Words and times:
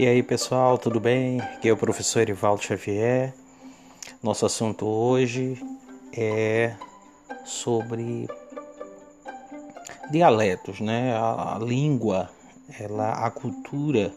E 0.00 0.06
aí 0.06 0.22
pessoal, 0.22 0.78
tudo 0.78 0.98
bem? 0.98 1.42
Aqui 1.42 1.68
é 1.68 1.72
o 1.74 1.76
professor 1.76 2.20
Erivaldo 2.20 2.62
Xavier. 2.62 3.34
Nosso 4.22 4.46
assunto 4.46 4.86
hoje 4.86 5.62
é 6.10 6.74
sobre 7.44 8.26
dialetos, 10.10 10.80
né? 10.80 11.14
A, 11.14 11.56
a 11.56 11.58
língua, 11.58 12.30
ela, 12.78 13.12
a 13.12 13.30
cultura, 13.30 14.10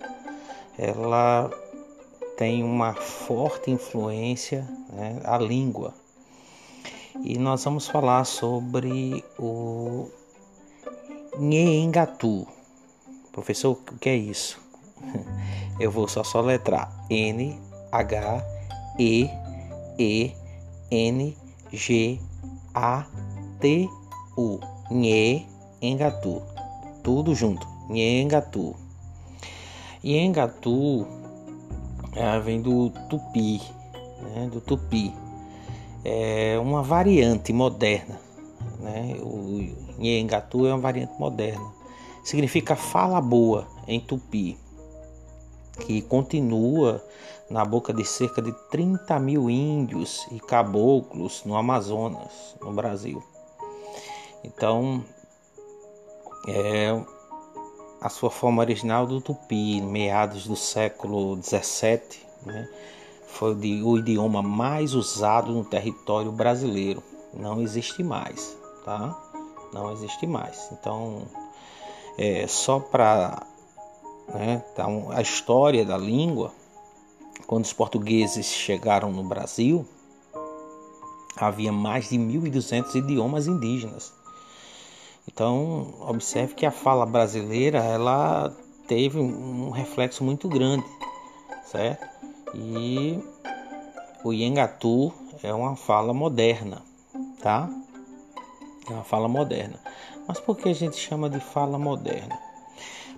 ela 0.78 1.52
tem 2.38 2.64
uma 2.64 2.94
forte 2.94 3.70
influência, 3.70 4.66
né? 4.90 5.20
a 5.26 5.38
língua. 5.38 5.94
E 7.26 7.38
nós 7.38 7.62
vamos 7.62 7.90
falar 7.90 8.24
sobre 8.24 9.22
o 9.38 10.08
Nhengatu. 11.38 12.48
Professor, 13.34 13.72
o 13.72 13.98
que 14.00 14.08
é 14.08 14.16
isso? 14.16 14.63
Eu 15.80 15.92
vou 15.92 16.08
só 16.08 16.24
soletrar 16.24 16.92
N 17.10 17.60
H 17.92 18.46
E 19.00 19.30
E 19.98 20.32
N 20.92 21.36
G 21.72 22.20
A 22.74 23.06
T 23.60 23.90
U. 24.38 24.60
Nhe 24.92 25.48
Engatu. 25.82 26.42
Tudo 27.02 27.34
junto. 27.34 27.68
Nhengatu. 27.90 28.76
Nhengatu 30.04 31.08
é, 32.16 32.40
vem 32.40 32.62
do 32.62 32.90
tupi, 33.10 33.62
né, 34.22 34.50
do 34.52 34.62
tupi. 34.62 35.14
É 36.06 36.58
uma 36.60 36.84
variante 36.84 37.52
moderna. 37.52 38.20
Né? 38.80 39.18
O 39.22 39.60
Nhengatu 39.98 40.66
é 40.68 40.74
uma 40.74 40.82
variante 40.82 41.14
moderna. 41.20 41.66
Significa 42.24 42.76
fala 42.76 43.20
boa 43.20 43.68
em 43.88 44.00
tupi 44.00 44.58
que 45.80 46.02
continua 46.02 47.04
na 47.50 47.66
boca 47.66 47.94
de 47.94 48.06
cerca 48.06 48.42
de 48.42 48.52
30 48.70 49.20
mil 49.20 49.50
índios 49.50 50.28
e 50.32 50.40
caboclos 50.40 51.44
no 51.46 51.56
Amazonas, 51.56 52.56
no 52.62 52.72
Brasil. 52.72 53.22
Então, 54.44 55.04
é 56.48 57.02
a 58.02 58.10
sua 58.10 58.30
forma 58.30 58.62
original 58.62 59.08
do 59.08 59.22
tupi, 59.22 59.82
meados 59.82 60.46
do 60.46 60.56
século 60.56 61.38
17, 61.38 62.26
né, 62.46 62.68
foi 63.28 63.56
o 63.56 63.98
idioma 63.98 64.42
mais 64.42 64.94
usado 64.94 65.54
no 65.54 65.64
território 65.64 66.32
brasileiro. 66.32 67.02
Não 67.34 67.62
existe 67.62 68.04
mais, 68.04 68.56
tá? 68.86 69.20
Não 69.74 69.92
existe 69.92 70.28
mais. 70.28 70.70
Então, 70.72 71.24
é, 72.18 72.46
só 72.46 72.80
para 72.80 73.48
né? 74.28 74.64
Então, 74.72 75.10
a 75.12 75.22
história 75.22 75.86
da 75.86 75.98
língua, 75.98 76.52
quando 77.48 77.66
os 77.66 77.74
portugueses 77.74 78.46
chegaram 78.46 79.12
no 79.12 79.24
Brasil, 79.24 79.86
havia 81.36 81.72
mais 81.72 82.10
de 82.10 82.18
1.200 82.18 82.96
idiomas 82.96 83.48
indígenas. 83.48 84.14
Então, 85.28 85.94
observe 86.02 86.54
que 86.54 86.66
a 86.66 86.72
fala 86.72 87.06
brasileira 87.06 87.80
ela 87.80 88.56
teve 88.88 89.20
um 89.20 89.70
reflexo 89.70 90.24
muito 90.24 90.48
grande, 90.50 90.86
certo? 91.66 92.06
E 92.54 93.20
o 94.24 94.34
Yengatu 94.34 95.14
é 95.42 95.54
uma 95.54 95.76
fala 95.76 96.14
moderna, 96.14 96.82
tá? 97.42 97.70
É 98.90 98.94
uma 98.94 99.04
fala 99.04 99.28
moderna. 99.28 99.80
Mas 100.28 100.40
por 100.40 100.58
que 100.58 100.70
a 100.70 100.76
gente 100.76 100.98
chama 100.98 101.30
de 101.30 101.40
fala 101.40 101.80
moderna? 101.80 102.38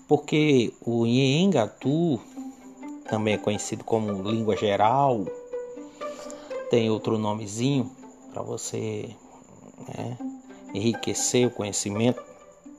Porque 0.08 0.74
o 0.82 1.06
Nhengatu 1.06 2.20
também 3.10 3.36
é 3.36 3.38
conhecido 3.38 3.84
como 3.84 4.12
língua 4.30 4.56
geral, 4.56 5.26
tem 6.70 6.90
outro 6.90 7.18
nomezinho 7.18 7.92
para 8.32 8.42
você 8.42 9.10
né, 9.88 10.18
enriquecer 10.74 11.48
o 11.48 11.52
conhecimento 11.52 12.22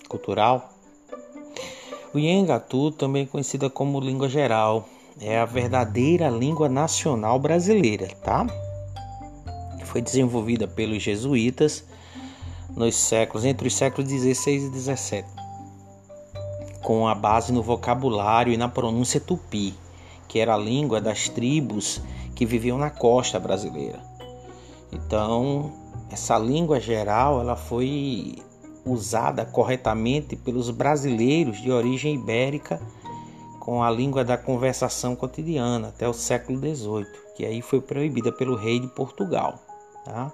cultural. 0.08 0.72
O 2.12 2.18
Nhengatu 2.18 2.90
também 2.92 3.24
é 3.24 3.26
conhecida 3.26 3.68
como 3.68 4.00
língua 4.00 4.28
geral, 4.28 4.88
é 5.20 5.38
a 5.38 5.44
verdadeira 5.44 6.28
língua 6.28 6.68
nacional 6.68 7.38
brasileira, 7.38 8.08
tá? 8.22 8.46
Foi 9.84 10.00
desenvolvida 10.02 10.68
pelos 10.68 11.02
jesuítas 11.02 11.84
nos 12.76 12.96
séculos 12.96 13.44
entre 13.44 13.68
os 13.68 13.74
séculos 13.74 14.10
16 14.10 14.64
e 14.64 14.70
17 14.70 15.35
com 16.86 17.08
a 17.08 17.16
base 17.16 17.52
no 17.52 17.64
vocabulário 17.64 18.52
e 18.52 18.56
na 18.56 18.68
pronúncia 18.68 19.18
tupi, 19.18 19.74
que 20.28 20.38
era 20.38 20.54
a 20.54 20.56
língua 20.56 21.00
das 21.00 21.28
tribos 21.28 22.00
que 22.32 22.46
viviam 22.46 22.78
na 22.78 22.90
costa 22.90 23.40
brasileira. 23.40 24.00
Então, 24.92 25.72
essa 26.08 26.38
língua 26.38 26.78
geral 26.78 27.40
ela 27.40 27.56
foi 27.56 28.36
usada 28.84 29.44
corretamente 29.44 30.36
pelos 30.36 30.70
brasileiros 30.70 31.60
de 31.60 31.72
origem 31.72 32.14
ibérica 32.14 32.80
com 33.58 33.82
a 33.82 33.90
língua 33.90 34.24
da 34.24 34.38
conversação 34.38 35.16
cotidiana 35.16 35.88
até 35.88 36.08
o 36.08 36.12
século 36.12 36.56
XVIII, 36.56 37.04
que 37.34 37.44
aí 37.44 37.62
foi 37.62 37.80
proibida 37.80 38.30
pelo 38.30 38.54
rei 38.54 38.78
de 38.78 38.86
Portugal. 38.86 39.58
Tá? 40.04 40.32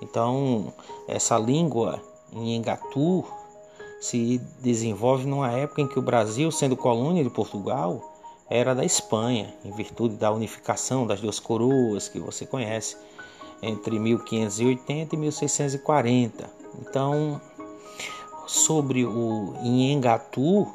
Então, 0.00 0.72
essa 1.08 1.36
língua 1.36 2.00
em 2.32 2.54
Engatu 2.54 3.24
se 4.02 4.38
desenvolve 4.58 5.24
numa 5.28 5.52
época 5.52 5.80
em 5.80 5.86
que 5.86 5.96
o 5.96 6.02
Brasil, 6.02 6.50
sendo 6.50 6.76
colônia 6.76 7.22
de 7.22 7.30
Portugal, 7.30 8.12
era 8.50 8.74
da 8.74 8.84
Espanha, 8.84 9.54
em 9.64 9.70
virtude 9.70 10.16
da 10.16 10.32
unificação 10.32 11.06
das 11.06 11.20
duas 11.20 11.38
coroas 11.38 12.08
que 12.08 12.18
você 12.18 12.44
conhece, 12.44 12.96
entre 13.62 14.00
1580 14.00 15.14
e 15.14 15.18
1640. 15.18 16.50
Então, 16.80 17.40
sobre 18.44 19.04
o 19.04 19.54
Inhengatu, 19.62 20.66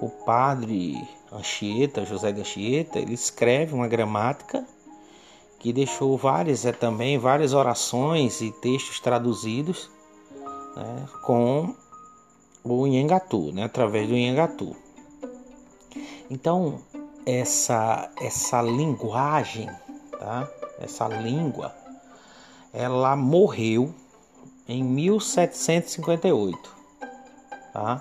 o 0.00 0.08
padre 0.24 1.02
Anchieta, 1.32 2.06
José 2.06 2.30
de 2.30 2.42
Anchieta, 2.42 3.00
ele 3.00 3.14
escreve 3.14 3.74
uma 3.74 3.88
gramática 3.88 4.64
que 5.58 5.72
deixou 5.72 6.16
várias 6.16 6.64
é, 6.64 6.70
também 6.70 7.18
várias 7.18 7.52
orações 7.52 8.40
e 8.40 8.52
textos 8.52 9.00
traduzidos 9.00 9.90
né, 10.76 11.08
com 11.24 11.74
o 12.74 12.86
Nhengatu, 12.86 13.52
né, 13.52 13.64
através 13.64 14.08
do 14.08 14.14
Nhengatu. 14.14 14.74
Então, 16.30 16.80
essa 17.24 18.10
essa 18.20 18.60
linguagem, 18.62 19.68
tá? 20.18 20.48
Essa 20.80 21.08
língua, 21.08 21.74
ela 22.72 23.16
morreu 23.16 23.94
em 24.68 24.82
1758, 24.82 26.74
tá? 27.72 28.00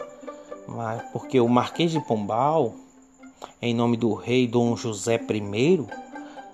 Mas 0.68 1.02
porque 1.12 1.40
o 1.40 1.48
Marquês 1.48 1.92
de 1.92 2.00
Pombal, 2.00 2.74
em 3.62 3.74
nome 3.74 3.98
do 3.98 4.14
rei 4.14 4.48
Dom 4.48 4.76
José 4.76 5.16
I, 5.16 5.88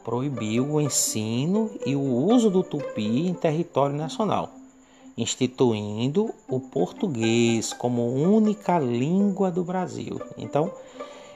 proibiu 0.03 0.73
o 0.73 0.81
ensino 0.81 1.71
e 1.85 1.95
o 1.95 2.01
uso 2.01 2.49
do 2.49 2.63
tupi 2.63 3.27
em 3.27 3.33
território 3.33 3.95
nacional 3.95 4.60
instituindo 5.21 6.33
o 6.47 6.59
português 6.59 7.73
como 7.73 8.07
única 8.07 8.79
língua 8.79 9.51
do 9.51 9.63
Brasil. 9.63 10.19
Então, 10.37 10.71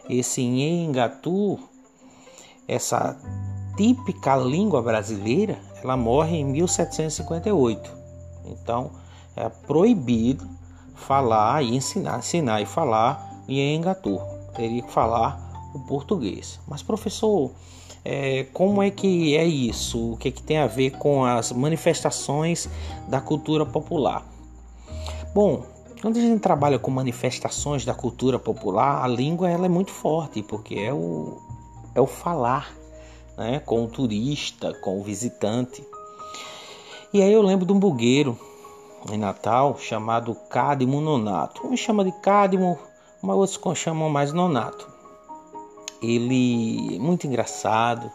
esse 0.10 0.42
Nhengatu, 0.42 1.60
essa 2.68 3.18
típica 3.78 4.36
língua 4.36 4.82
brasileira, 4.82 5.60
ela 5.84 5.96
morre 5.96 6.38
em 6.38 6.46
1758. 6.46 7.92
Então, 8.46 8.92
é 9.36 9.50
proibido 9.50 10.48
falar 10.96 11.64
e 11.64 11.76
ensinar, 11.76 12.20
ensinar 12.20 12.62
e 12.62 12.66
falar 12.66 13.44
Nhengatu. 13.48 14.20
Teria 14.56 14.82
que 14.82 14.92
falar 14.92 15.72
o 15.74 15.80
português. 15.82 16.60
Mas 16.68 16.82
professor, 16.82 17.52
é, 18.08 18.46
como 18.54 18.84
é 18.84 18.92
que 18.92 19.36
é 19.36 19.44
isso? 19.44 20.14
O 20.14 20.18
que, 20.18 20.28
é 20.28 20.32
que 20.32 20.44
tem 20.44 20.60
a 20.60 20.68
ver 20.68 20.92
com 20.92 21.26
as 21.26 21.52
manifestações 21.52 22.70
da 23.08 23.20
cultura 23.20 23.66
popular? 23.66 24.24
Bom, 25.34 25.66
quando 26.00 26.18
a 26.18 26.22
gente 26.22 26.40
trabalha 26.40 26.78
com 26.78 26.92
manifestações 26.92 27.84
da 27.84 27.96
cultura 27.96 28.38
popular, 28.38 29.04
a 29.04 29.08
língua 29.08 29.50
ela 29.50 29.66
é 29.66 29.70
muito 29.70 29.90
forte, 29.90 30.44
porque 30.44 30.76
é 30.76 30.94
o, 30.94 31.42
é 31.96 32.00
o 32.00 32.06
falar 32.06 32.72
né, 33.36 33.60
com 33.66 33.84
o 33.84 33.88
turista, 33.88 34.72
com 34.82 35.00
o 35.00 35.04
visitante. 35.04 35.84
E 37.12 37.24
aí 37.24 37.34
eu 37.34 37.42
lembro 37.42 37.66
de 37.66 37.74
um 37.74 37.80
bugueiro 37.80 38.38
em 39.12 39.18
Natal 39.18 39.80
chamado 39.80 40.36
Cadmo 40.48 41.02
Nonato. 41.02 41.66
Um 41.66 41.76
chama 41.76 42.06
de 42.06 42.12
Cadmo, 42.12 42.78
mas 43.20 43.36
outros 43.36 43.80
chamam 43.80 44.12
mais 44.12 44.32
Nonato 44.32 44.95
ele 46.14 46.96
é 46.96 47.00
muito 47.00 47.26
engraçado 47.26 48.12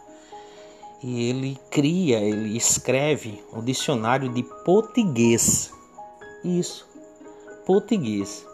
e 1.03 1.29
ele 1.29 1.59
cria, 1.71 2.21
ele 2.21 2.57
escreve 2.57 3.43
um 3.53 3.63
dicionário 3.63 4.29
de 4.29 4.43
português. 4.65 5.73
Isso, 6.45 6.87
português. 7.67 8.47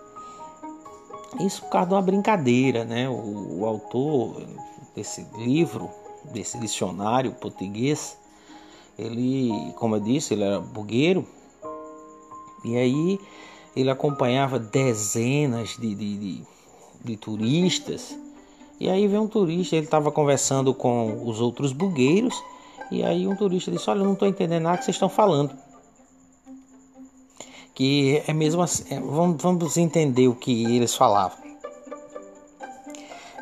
Isso 1.41 1.63
por 1.63 1.71
causa 1.71 1.89
de 1.89 1.95
uma 1.95 2.03
brincadeira, 2.03 2.85
né? 2.85 3.09
O, 3.09 3.61
o 3.61 3.67
autor 3.67 4.43
desse 4.95 5.27
livro, 5.37 5.91
desse 6.25 6.59
dicionário 6.59 7.33
português, 7.33 8.17
ele, 8.99 9.51
como 9.77 9.97
eu 9.97 10.01
disse, 10.01 10.35
ele 10.35 10.45
era 10.45 10.61
bugueiro, 10.61 11.27
e 12.65 12.77
aí 12.77 13.21
ele 13.77 13.91
acompanhava 13.91 14.59
dezenas 14.59 15.77
de, 15.77 15.95
de, 15.95 16.17
de, 16.17 16.43
de 17.05 17.17
turistas. 17.17 18.17
E 18.79 18.91
aí 18.91 19.09
veio 19.09 19.23
um 19.23 19.29
turista, 19.29 19.77
ele 19.77 19.87
estava 19.87 20.13
conversando 20.13 20.75
com 20.75 21.23
os 21.27 21.41
outros 21.41 21.73
bugueiros, 21.73 22.35
e 22.91 23.03
aí 23.03 23.27
um 23.27 23.35
turista 23.35 23.71
disse: 23.71 23.89
Olha, 23.89 24.01
eu 24.01 24.05
não 24.05 24.13
estou 24.13 24.29
entendendo 24.29 24.65
nada 24.65 24.79
que 24.79 24.85
vocês 24.85 24.95
estão 24.95 25.09
falando. 25.09 25.57
Que 27.75 28.23
é 28.27 28.33
mesmo 28.33 28.63
assim, 28.63 28.85
é, 28.95 29.01
vamos, 29.01 29.43
vamos 29.43 29.77
entender 29.77 30.29
o 30.29 30.35
que 30.35 30.65
eles 30.65 30.95
falavam. 30.95 31.39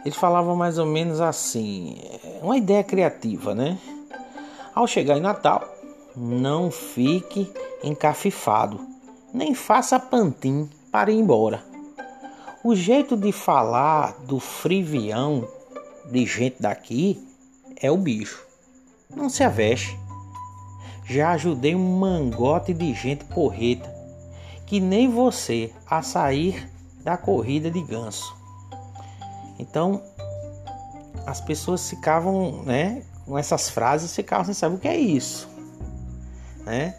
Eles 0.04 0.16
falavam 0.16 0.54
mais 0.54 0.78
ou 0.78 0.86
menos 0.86 1.20
assim, 1.20 1.96
é, 2.02 2.40
uma 2.42 2.56
ideia 2.56 2.84
criativa, 2.84 3.54
né? 3.54 3.78
Ao 4.75 4.87
chegar 4.87 5.16
em 5.16 5.20
Natal, 5.20 5.62
não 6.16 6.70
fique 6.70 7.50
encafifado, 7.82 8.80
nem 9.32 9.54
faça 9.54 9.98
pantim 9.98 10.69
para 10.90 11.10
ir 11.10 11.19
embora. 11.19 11.74
O 12.64 12.75
jeito 12.75 13.14
de 13.14 13.31
falar 13.31 14.16
do 14.20 14.40
frivião 14.40 15.46
de 16.11 16.25
gente 16.25 16.62
daqui 16.62 17.22
é 17.76 17.90
o 17.90 17.99
bicho. 17.99 18.43
Não 19.14 19.28
se 19.28 19.44
aveste. 19.44 19.99
Já 21.05 21.32
ajudei 21.32 21.75
um 21.75 21.99
mangote 21.99 22.72
de 22.72 22.94
gente 22.94 23.22
porreta 23.26 23.94
que 24.64 24.81
nem 24.81 25.11
você 25.11 25.75
a 25.87 26.00
sair 26.00 26.66
da 27.02 27.19
corrida 27.19 27.70
de 27.70 27.82
ganso. 27.82 28.34
Então, 29.58 30.02
as 31.26 31.43
pessoas 31.43 31.87
ficavam, 31.90 32.62
né, 32.62 33.02
com 33.26 33.37
essas 33.37 33.69
frases, 33.69 34.16
ficavam 34.16 34.46
sem 34.46 34.55
saber 34.55 34.76
o 34.76 34.78
que 34.78 34.88
é 34.88 34.96
isso, 34.96 35.46
né? 36.64 36.96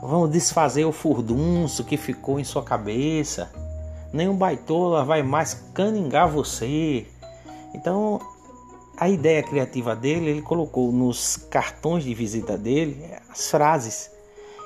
Vamos 0.00 0.30
desfazer 0.30 0.84
o 0.84 0.92
furdunço 0.92 1.82
que 1.82 1.96
ficou 1.96 2.38
em 2.38 2.44
sua 2.44 2.62
cabeça. 2.62 3.50
Nenhum 4.12 4.36
baitola 4.36 5.04
vai 5.04 5.22
mais 5.22 5.54
caningar 5.74 6.28
você. 6.28 7.06
Então, 7.74 8.20
a 8.96 9.08
ideia 9.08 9.42
criativa 9.42 9.94
dele, 9.94 10.30
ele 10.30 10.42
colocou 10.42 10.90
nos 10.90 11.36
cartões 11.36 12.04
de 12.04 12.14
visita 12.14 12.56
dele 12.56 13.04
as 13.28 13.50
frases 13.50 14.10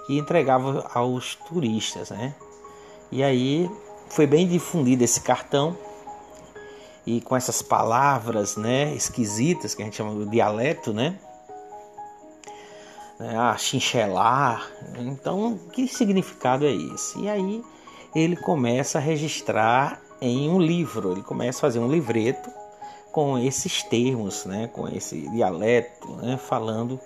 e 0.08 0.18
entregava 0.18 0.88
aos 0.94 1.34
turistas, 1.34 2.10
né? 2.10 2.34
E 3.10 3.22
aí 3.22 3.70
foi 4.08 4.26
bem 4.26 4.48
difundido 4.48 5.04
esse 5.04 5.20
cartão 5.20 5.76
e 7.06 7.20
com 7.20 7.36
essas 7.36 7.60
palavras, 7.60 8.56
né, 8.56 8.94
esquisitas 8.94 9.74
que 9.74 9.82
a 9.82 9.84
gente 9.84 9.96
chama 9.96 10.24
de 10.24 10.30
dialeto, 10.30 10.92
né? 10.92 11.18
né 13.18 13.36
a 13.36 13.56
chinchelar. 13.56 14.66
Então, 14.98 15.58
que 15.72 15.86
significado 15.88 16.64
é 16.64 16.72
esse? 16.72 17.18
E 17.20 17.28
aí 17.28 17.62
ele 18.14 18.36
começa 18.36 18.98
a 18.98 19.00
registrar 19.00 20.00
em 20.20 20.48
um 20.48 20.60
livro, 20.60 21.12
ele 21.12 21.22
começa 21.22 21.58
a 21.58 21.60
fazer 21.62 21.78
um 21.78 21.88
livreto 21.88 22.50
com 23.10 23.38
esses 23.38 23.82
termos, 23.82 24.44
né, 24.44 24.68
com 24.68 24.88
esse 24.88 25.28
dialeto, 25.30 26.08
né, 26.16 26.36
falando 26.36 26.98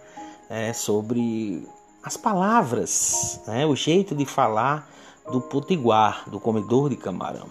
é, 0.49 0.73
sobre 0.73 1.67
as 2.03 2.17
palavras, 2.17 3.41
né, 3.47 3.67
o 3.67 3.75
jeito 3.75 4.15
de 4.15 4.25
falar 4.25 4.89
do 5.31 5.41
potiguar, 5.41 6.29
do 6.29 6.39
comedor 6.39 6.89
de 6.89 6.97
camarão. 6.97 7.49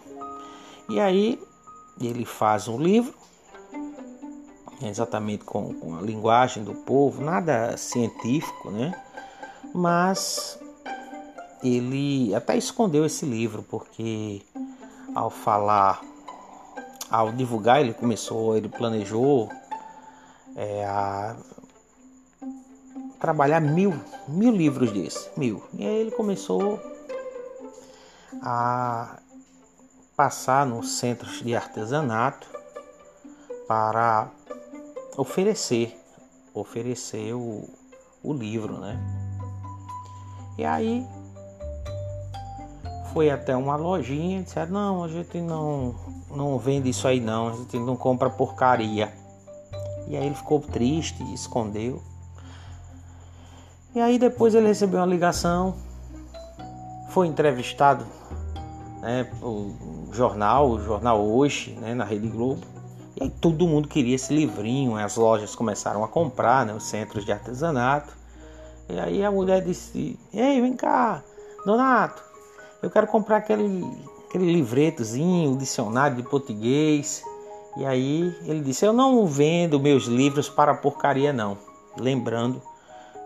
E 0.89 0.99
aí 0.99 1.41
ele 1.99 2.25
faz 2.25 2.67
um 2.67 2.79
livro, 2.79 3.13
exatamente 4.81 5.43
com, 5.43 5.73
com 5.73 5.97
a 5.97 6.01
linguagem 6.01 6.63
do 6.63 6.73
povo, 6.73 7.23
nada 7.23 7.75
científico, 7.77 8.69
né? 8.69 8.93
Mas 9.73 10.59
ele 11.65 12.35
até 12.35 12.55
escondeu 12.57 13.05
esse 13.05 13.25
livro 13.25 13.63
porque 13.63 14.41
ao 15.15 15.29
falar, 15.29 16.01
ao 17.09 17.31
divulgar, 17.31 17.81
ele 17.81 17.93
começou, 17.93 18.55
ele 18.55 18.69
planejou 18.69 19.49
é, 20.55 20.85
a 20.85 21.35
trabalhar 23.19 23.59
mil, 23.59 23.93
mil 24.27 24.51
livros 24.51 24.91
desses, 24.91 25.29
mil. 25.35 25.63
E 25.73 25.85
aí 25.85 25.95
ele 25.95 26.11
começou 26.11 26.79
a 28.43 29.17
passar 30.15 30.65
nos 30.65 30.97
centros 30.97 31.41
de 31.41 31.55
artesanato 31.55 32.47
para 33.67 34.29
oferecer, 35.17 35.97
oferecer 36.53 37.33
o, 37.33 37.67
o 38.21 38.33
livro, 38.33 38.79
né? 38.79 38.99
E 40.57 40.63
aí 40.63 41.05
foi 43.15 43.29
até 43.29 43.55
uma 43.55 43.77
lojinha 43.77 44.41
e 44.41 44.43
disseram, 44.43 44.73
não, 44.73 45.03
a 45.05 45.07
gente 45.07 45.39
não, 45.39 45.95
não 46.29 46.59
vende 46.59 46.89
isso 46.89 47.07
aí 47.07 47.21
não, 47.21 47.47
a 47.47 47.51
gente 47.53 47.79
não 47.79 47.95
compra 47.95 48.29
porcaria. 48.29 49.09
E 50.05 50.17
aí 50.17 50.25
ele 50.25 50.35
ficou 50.35 50.59
triste, 50.59 51.23
escondeu. 51.33 52.03
E 53.95 54.01
aí 54.01 54.19
depois 54.19 54.53
ele 54.53 54.67
recebeu 54.67 54.99
uma 54.99 55.05
ligação, 55.05 55.77
foi 57.11 57.27
entrevistado 57.27 58.05
né, 58.99 59.31
o 59.41 59.71
jornal, 60.11 60.69
o 60.71 60.81
jornal 60.81 61.25
Hoje, 61.25 61.71
né, 61.79 61.93
na 61.95 62.03
Rede 62.03 62.27
Globo. 62.27 62.67
E 63.15 63.23
aí 63.23 63.29
todo 63.29 63.65
mundo 63.65 63.87
queria 63.87 64.15
esse 64.15 64.35
livrinho, 64.35 64.97
as 64.97 65.15
lojas 65.15 65.55
começaram 65.55 66.03
a 66.03 66.07
comprar, 66.09 66.65
né, 66.65 66.73
os 66.73 66.83
centros 66.83 67.23
de 67.23 67.31
artesanato. 67.31 68.13
E 68.89 68.99
aí 68.99 69.23
a 69.23 69.31
mulher 69.31 69.63
disse: 69.63 70.19
Ei, 70.33 70.59
vem 70.59 70.75
cá, 70.75 71.23
Donato, 71.65 72.21
eu 72.85 72.89
quero 72.89 73.07
comprar 73.07 73.37
aquele, 73.37 73.85
aquele 74.27 74.51
livretozinho, 74.53 75.57
dicionário 75.57 76.17
de 76.17 76.23
português. 76.23 77.23
E 77.77 77.85
aí 77.85 78.35
ele 78.45 78.61
disse: 78.61 78.85
Eu 78.85 78.93
não 78.93 79.25
vendo 79.27 79.79
meus 79.79 80.05
livros 80.05 80.49
para 80.49 80.73
porcaria, 80.73 81.33
não. 81.33 81.57
Lembrando 81.97 82.61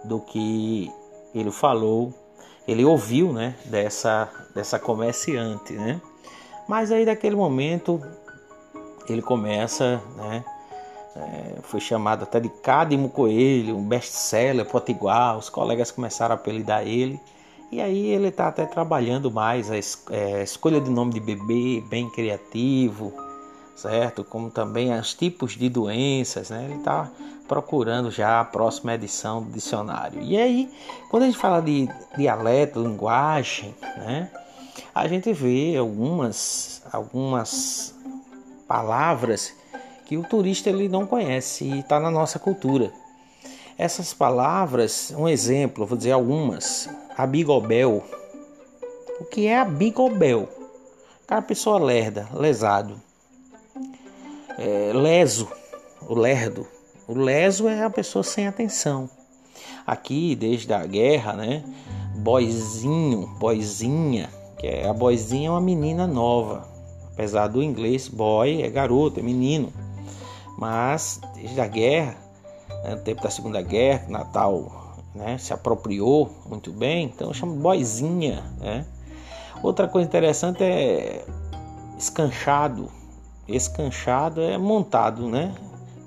do 0.04 0.20
que 0.20 0.92
ele 1.34 1.52
falou 1.52 2.14
ele 2.72 2.86
ouviu, 2.86 3.34
né, 3.34 3.56
dessa, 3.66 4.30
dessa 4.54 4.78
comerciante, 4.78 5.74
né? 5.74 6.00
Mas 6.68 6.92
aí 6.92 7.04
daquele 7.04 7.36
momento 7.36 8.00
ele 9.08 9.24
começa, 9.24 10.00
né, 10.16 10.46
é, 11.16 11.62
foi 11.64 11.80
chamado 11.80 12.24
até 12.24 12.40
de 12.40 12.48
Cadmo 12.48 13.10
Coelho, 13.10 13.76
um 13.76 13.84
best-seller 13.84 14.66
potiguar, 14.66 15.36
os 15.36 15.50
colegas 15.50 15.90
começaram 15.90 16.34
a 16.34 16.38
apelidar 16.38 16.86
ele. 16.86 17.20
E 17.72 17.80
aí 17.80 18.08
ele 18.08 18.30
está 18.30 18.48
até 18.48 18.66
trabalhando 18.66 19.30
mais 19.30 19.70
a 19.70 19.78
es, 19.78 20.04
é, 20.10 20.42
escolha 20.42 20.82
de 20.82 20.90
nome 20.90 21.14
de 21.14 21.20
bebê, 21.20 21.84
bem 21.88 22.10
criativo, 22.10 23.14
certo? 23.76 24.24
Como 24.24 24.50
também 24.50 24.92
os 24.92 25.14
tipos 25.14 25.54
de 25.54 25.70
doenças, 25.70 26.50
né? 26.50 26.66
Ele 26.66 26.76
está 26.76 27.10
procurando 27.48 28.10
já 28.10 28.42
a 28.42 28.46
próxima 28.46 28.94
edição 28.94 29.44
do 29.44 29.52
dicionário. 29.52 30.22
E 30.22 30.38
aí, 30.38 30.72
quando 31.10 31.24
a 31.24 31.26
gente 31.28 31.38
fala 31.38 31.62
de 31.62 31.88
dialeto, 32.18 32.82
linguagem, 32.82 33.76
né? 33.98 34.32
A 34.94 35.08
gente 35.08 35.32
vê 35.32 35.76
algumas, 35.78 36.82
algumas 36.92 37.96
palavras 38.68 39.54
que 40.06 40.18
o 40.18 40.24
turista 40.24 40.70
ele 40.70 40.90
não 40.90 41.06
conhece 41.06 41.66
e 41.66 41.80
está 41.80 42.00
na 42.00 42.10
nossa 42.10 42.40
cultura. 42.40 42.92
Essas 43.78 44.14
palavras, 44.14 45.14
um 45.16 45.28
exemplo, 45.28 45.86
vou 45.86 45.98
dizer 45.98 46.12
algumas. 46.12 46.90
Abigobel. 47.22 48.04
O 49.20 49.26
que 49.26 49.48
é 49.48 49.60
abigobel? 49.60 50.48
Aquela 51.26 51.42
pessoa 51.42 51.78
lerda, 51.78 52.28
lesado 52.34 53.00
é, 54.60 54.92
leso, 54.94 55.48
o 56.06 56.14
lerdo. 56.14 56.68
O 57.08 57.14
leso 57.14 57.68
é 57.68 57.82
a 57.82 57.90
pessoa 57.90 58.24
sem 58.24 58.46
atenção. 58.46 59.10
Aqui, 59.88 60.36
desde 60.36 60.72
a 60.74 60.86
guerra, 60.86 61.34
né? 61.34 61.64
Boizinho, 62.18 63.28
boizinha, 63.40 64.30
que 64.60 64.68
é 64.68 64.88
a 64.88 64.94
boizinha 64.94 65.48
é 65.48 65.52
uma 65.52 65.62
menina 65.62 66.06
nova. 66.06 66.68
Apesar 67.14 67.48
do 67.48 67.64
inglês, 67.64 68.10
boy 68.10 68.62
é 68.62 68.70
garoto, 68.70 69.22
é 69.22 69.24
menino. 69.24 69.72
Mas 70.58 71.22
desde 71.36 71.60
a 71.62 71.68
guerra, 71.68 72.18
né, 72.84 72.96
no 72.96 73.02
tempo 73.02 73.24
da 73.24 73.30
Segunda 73.30 73.62
Guerra, 73.62 74.06
Natal 74.10 74.89
né, 75.14 75.38
se 75.38 75.54
apropriou 75.54 76.30
muito 76.46 76.72
bem, 76.72 77.06
então 77.06 77.34
chama 77.34 77.54
boizinha. 77.54 78.44
Né? 78.60 78.86
Outra 79.64 79.88
coisa 79.88 80.08
interessante 80.08 80.64
é 80.64 81.26
escanchado. 81.98 82.90
Escanchado 83.48 84.42
é 84.42 84.58
montado, 84.58 85.28
né? 85.28 85.54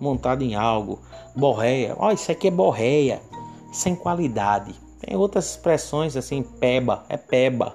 Montado 0.00 0.42
em 0.42 0.54
algo. 0.54 1.00
Borreia. 1.34 1.94
Ó, 1.98 2.08
oh, 2.08 2.10
isso 2.12 2.30
aqui 2.30 2.48
é 2.48 2.50
borreia. 2.50 3.20
Sem 3.72 3.94
qualidade. 3.94 4.74
Tem 5.00 5.16
outras 5.16 5.50
expressões 5.50 6.16
assim, 6.16 6.42
peba, 6.42 7.04
é 7.08 7.16
peba, 7.16 7.74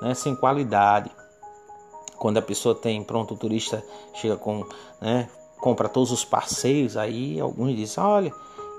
né? 0.00 0.14
Sem 0.14 0.34
qualidade. 0.34 1.10
quando 2.18 2.38
a 2.38 2.42
pessoa 2.42 2.74
tem, 2.74 3.02
pronto, 3.02 3.34
o 3.34 3.36
turista 3.36 3.84
chega 4.14 4.36
com, 4.36 4.66
né, 5.00 5.28
compra 5.60 5.88
todos 5.88 6.10
os 6.10 6.24
passeios, 6.24 6.96
aí 6.96 7.38
alguns 7.38 7.76
dizem, 7.76 8.02
olha, 8.02 8.32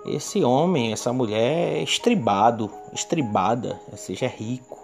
esse 0.05 0.43
homem, 0.43 0.91
essa 0.91 1.11
mulher 1.11 1.77
é 1.77 1.83
estribado, 1.83 2.71
estribada, 2.93 3.79
ou 3.91 3.97
seja, 3.97 4.25
é 4.25 4.29
rico. 4.29 4.79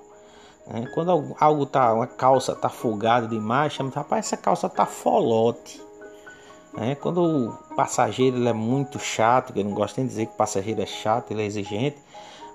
Né? 0.68 0.90
Quando 0.94 1.36
algo 1.40 1.66
tá, 1.66 1.94
uma 1.94 2.08
calça 2.08 2.56
tá 2.56 2.70
folgada 2.70 3.28
demais, 3.28 3.74
chama, 3.74 3.92
rapaz, 3.94 4.26
essa 4.26 4.38
calça 4.38 4.68
tá 4.70 4.86
folote. 4.86 5.82
Né? 6.74 6.96
Quando 6.96 7.22
o 7.24 7.76
passageiro 7.76 8.38
ele 8.38 8.50
é 8.50 8.54
muito 8.54 9.00
chato, 9.00 9.54
que 9.54 9.60
eu 9.60 9.64
não 9.64 9.74
gosto 9.74 9.98
nem 9.98 10.06
de 10.06 10.12
dizer 10.12 10.26
que 10.26 10.34
o 10.34 10.38
passageiro 10.38 10.82
é 10.82 10.86
chato, 10.86 11.32
ele 11.32 11.42
é 11.42 11.46
exigente, 11.46 11.98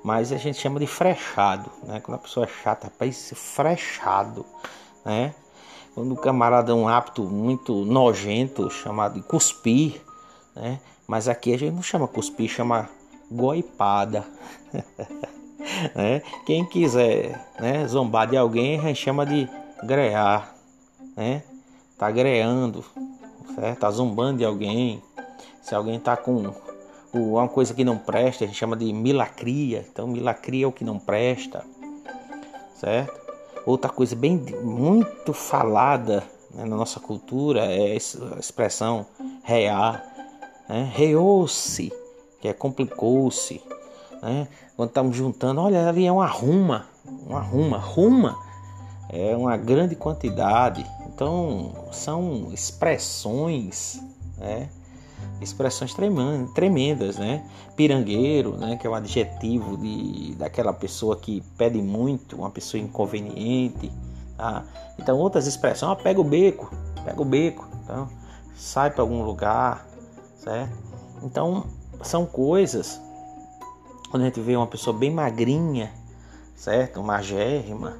mas 0.02 0.32
a 0.32 0.36
gente 0.36 0.58
chama 0.58 0.80
de 0.80 0.86
frechado, 0.86 1.70
né? 1.82 2.00
Quando 2.00 2.16
a 2.16 2.20
pessoa 2.20 2.46
é 2.46 2.48
chata, 2.48 2.86
rapaz, 2.86 3.32
frechado, 3.36 4.46
né? 5.04 5.34
Quando 5.94 6.12
o 6.12 6.16
camarada 6.16 6.72
é 6.72 6.74
um 6.74 6.88
hábito 6.88 7.22
muito 7.24 7.84
nojento, 7.84 8.70
chamado 8.70 9.14
de 9.14 9.22
cuspir, 9.22 10.00
né? 10.54 10.80
Mas 11.10 11.26
aqui 11.26 11.52
a 11.52 11.58
gente 11.58 11.74
não 11.74 11.82
chama 11.82 12.06
cuspir, 12.06 12.48
chama 12.48 12.88
goipada. 13.28 14.24
né? 15.92 16.22
Quem 16.46 16.64
quiser 16.64 17.50
né, 17.58 17.84
zombar 17.88 18.28
de 18.28 18.36
alguém, 18.36 18.78
a 18.78 18.82
gente 18.82 19.02
chama 19.02 19.26
de 19.26 19.48
grear, 19.82 20.54
né? 21.16 21.42
Tá 21.98 22.12
greando, 22.12 22.84
certo? 23.56 23.80
Tá 23.80 23.90
zombando 23.90 24.38
de 24.38 24.44
alguém. 24.44 25.02
Se 25.60 25.74
alguém 25.74 25.98
tá 25.98 26.16
com 26.16 26.54
uma 27.12 27.48
coisa 27.48 27.74
que 27.74 27.82
não 27.82 27.98
presta, 27.98 28.44
a 28.44 28.46
gente 28.46 28.56
chama 28.56 28.76
de 28.76 28.92
milacria. 28.92 29.84
Então, 29.90 30.06
milacria 30.06 30.64
é 30.64 30.68
o 30.68 30.72
que 30.72 30.84
não 30.84 30.96
presta, 30.96 31.64
certo? 32.76 33.20
Outra 33.66 33.90
coisa 33.90 34.14
bem 34.14 34.36
muito 34.62 35.32
falada 35.32 36.22
né, 36.54 36.64
na 36.64 36.76
nossa 36.76 37.00
cultura 37.00 37.64
é 37.64 37.94
a 37.94 37.96
expressão 37.96 39.06
rear, 39.42 40.09
né? 40.70 40.90
reou-se, 40.94 41.92
que 42.40 42.46
é 42.46 42.52
complicou-se. 42.52 43.60
Né? 44.22 44.46
Quando 44.76 44.90
estamos 44.90 45.16
juntando, 45.16 45.60
olha, 45.60 45.88
ali 45.88 46.06
é 46.06 46.12
uma 46.12 46.26
ruma, 46.26 46.86
uma 47.26 47.40
ruma, 47.40 47.76
ruma 47.76 48.36
é 49.08 49.36
uma 49.36 49.56
grande 49.56 49.96
quantidade. 49.96 50.86
Então, 51.12 51.72
são 51.90 52.48
expressões, 52.52 54.00
né? 54.38 54.68
expressões 55.40 55.92
tremendas, 56.54 57.18
né? 57.18 57.44
Pirangueiro, 57.74 58.56
né? 58.56 58.76
Que 58.76 58.86
é 58.86 58.90
um 58.90 58.94
adjetivo 58.94 59.76
de, 59.76 60.34
daquela 60.36 60.72
pessoa 60.72 61.16
que 61.16 61.42
pede 61.58 61.82
muito, 61.82 62.36
uma 62.36 62.50
pessoa 62.50 62.80
inconveniente. 62.80 63.90
Tá? 64.36 64.64
Então, 64.98 65.18
outras 65.18 65.46
expressões, 65.46 65.90
ó, 65.90 65.94
pega 65.94 66.20
o 66.20 66.24
beco, 66.24 66.72
pega 67.04 67.20
o 67.20 67.24
beco, 67.24 67.68
então, 67.82 68.08
sai 68.54 68.90
para 68.90 69.02
algum 69.02 69.22
lugar, 69.22 69.86
certo? 70.42 70.72
Então, 71.22 71.66
são 72.02 72.26
coisas, 72.26 73.00
quando 74.10 74.22
a 74.22 74.26
gente 74.26 74.40
vê 74.40 74.56
uma 74.56 74.66
pessoa 74.66 74.96
bem 74.96 75.12
magrinha, 75.12 75.92
certo? 76.56 77.02
Magérrima, 77.02 77.96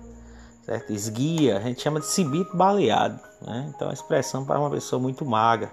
certo? 0.65 0.93
Esguia, 0.93 1.59
a 1.59 1.61
gente 1.61 1.81
chama 1.83 2.01
de 2.01 2.07
cibito 2.07 2.57
baleado, 2.57 3.21
né? 3.43 3.71
Então, 3.75 3.91
a 3.91 3.93
expressão 3.93 4.45
para 4.45 4.59
uma 4.59 4.71
pessoa 4.71 5.01
muito 5.01 5.25
magra, 5.25 5.71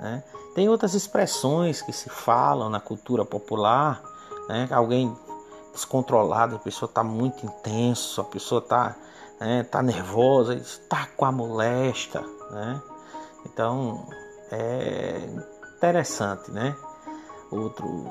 né? 0.00 0.22
Tem 0.54 0.68
outras 0.68 0.94
expressões 0.94 1.82
que 1.82 1.92
se 1.92 2.08
falam 2.08 2.68
na 2.68 2.80
cultura 2.80 3.24
popular, 3.24 4.02
né? 4.48 4.66
Alguém 4.70 5.14
descontrolado, 5.72 6.56
a 6.56 6.58
pessoa 6.58 6.88
está 6.88 7.04
muito 7.04 7.46
intenso, 7.46 8.20
a 8.20 8.24
pessoa 8.24 8.60
está 8.60 8.96
né, 9.38 9.62
tá 9.62 9.80
nervosa, 9.82 10.54
está 10.54 11.06
com 11.16 11.24
a 11.24 11.30
molesta, 11.30 12.24
né? 12.50 12.82
Então 13.46 14.06
é 14.50 15.28
interessante, 15.78 16.50
né? 16.50 16.76
Outro, 17.50 18.06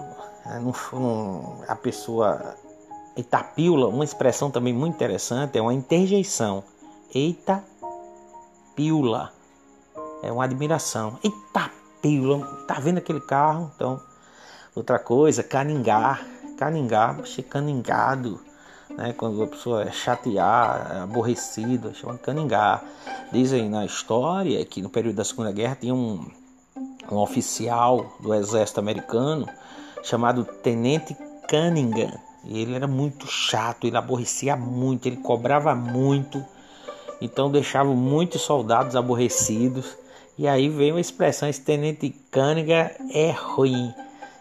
é, 0.46 0.58
um, 0.60 1.64
a 1.68 1.76
pessoa 1.76 2.56
Itapila, 3.16 3.88
uma 3.90 4.06
expressão 4.06 4.50
também 4.50 4.74
muito 4.74 4.96
interessante 4.96 5.58
é 5.58 5.62
uma 5.62 5.74
interjeição. 5.74 6.64
Eita, 7.14 7.64
piula. 8.76 9.32
É 10.24 10.32
uma 10.32 10.46
admiração. 10.46 11.20
Eita, 11.24 11.70
Tá 12.68 12.80
vendo 12.80 13.00
aquele 13.00 13.20
carro? 13.20 13.70
Então, 13.76 14.00
outra 14.74 14.98
coisa, 14.98 15.44
caningar. 15.44 16.26
Caningar, 16.58 17.26
ser 17.28 17.44
caningado. 17.44 18.40
Né? 18.90 19.14
Quando 19.14 19.44
a 19.44 19.48
pessoa 19.48 19.84
é 19.84 19.92
chatear, 19.92 20.92
é 20.96 21.00
aborrecida, 21.02 21.94
chama 21.94 22.18
caningar. 22.18 22.84
Dizem 23.32 23.70
na 23.70 23.86
história 23.86 24.64
que 24.66 24.82
no 24.82 24.90
período 24.90 25.18
da 25.18 25.26
Segunda 25.26 25.52
Guerra 25.52 25.76
tinha 25.76 25.94
um, 25.94 26.26
um 27.12 27.18
oficial 27.18 28.18
do 28.20 28.34
exército 28.34 28.80
americano 28.80 29.48
chamado 30.04 30.44
Tenente 30.44 31.16
Cunningham. 31.50 32.14
E 32.44 32.62
ele 32.62 32.76
era 32.76 32.88
muito 32.88 33.28
chato, 33.28 33.86
ele 33.86 33.98
aborrecia 33.98 34.56
muito, 34.56 35.08
ele 35.08 35.18
cobrava 35.18 35.76
muito, 35.76 36.44
então 37.20 37.52
deixava 37.52 37.90
muitos 37.94 38.42
soldados 38.42 38.96
aborrecidos. 38.96 39.98
E 40.38 40.48
aí 40.48 40.70
vem 40.70 40.92
a 40.92 41.00
expressão 41.00 41.50
esse 41.50 41.62
tenente 41.62 42.10
Cânega 42.32 42.96
é 43.12 43.32
ruim. 43.32 43.94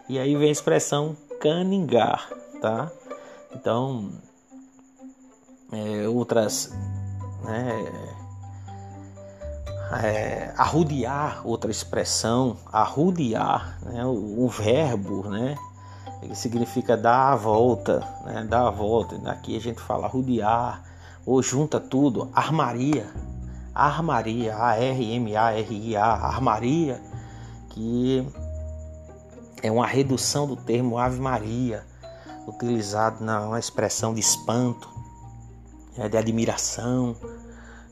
E 0.07 0.19
aí 0.19 0.35
vem 0.35 0.49
a 0.49 0.51
expressão 0.51 1.17
caningar, 1.41 2.29
tá? 2.61 2.91
Então, 3.53 4.11
é, 5.71 6.07
outras, 6.07 6.71
né, 7.43 8.16
é, 9.91 10.53
arrudiar, 10.57 11.41
outra 11.45 11.71
expressão, 11.71 12.57
arrudiar, 12.71 13.77
né, 13.83 14.05
o, 14.05 14.47
verbo, 14.47 15.29
né, 15.29 15.55
ele 16.21 16.35
significa 16.35 16.97
dar 16.97 17.33
a 17.33 17.35
volta, 17.35 18.05
né, 18.25 18.45
dar 18.49 18.67
a 18.67 18.71
volta. 18.71 19.15
Aqui 19.29 19.55
a 19.55 19.61
gente 19.61 19.79
fala 19.79 20.07
arrudiar, 20.07 20.83
ou 21.25 21.41
junta 21.41 21.79
tudo, 21.79 22.29
armaria, 22.33 23.07
armaria, 23.73 24.55
A-R-M-A-R-I-A, 24.55 26.05
armaria, 26.05 27.01
que 27.69 28.27
é 29.61 29.71
uma 29.71 29.85
redução 29.85 30.47
do 30.47 30.55
termo 30.55 30.97
Ave 30.97 31.19
Maria, 31.19 31.85
utilizado 32.47 33.23
na 33.23 33.57
expressão 33.59 34.13
de 34.13 34.19
espanto, 34.19 34.89
né, 35.97 36.09
de 36.09 36.17
admiração, 36.17 37.15